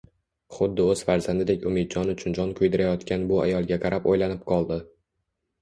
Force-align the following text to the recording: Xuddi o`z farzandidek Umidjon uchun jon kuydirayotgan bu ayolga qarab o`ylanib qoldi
Xuddi 0.53 0.85
o`z 0.93 1.03
farzandidek 1.09 1.67
Umidjon 1.71 2.09
uchun 2.15 2.37
jon 2.39 2.53
kuydirayotgan 2.61 3.29
bu 3.33 3.39
ayolga 3.45 3.81
qarab 3.85 4.09
o`ylanib 4.15 4.43
qoldi 4.53 4.81